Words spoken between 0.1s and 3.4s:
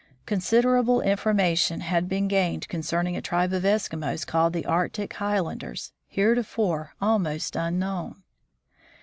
Considerable information had been gained concerning a